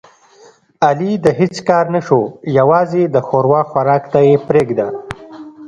[0.87, 2.21] علي د هېڅ کار نشو
[2.57, 4.87] یووازې د ښوروا خوراک ته یې پرېږده.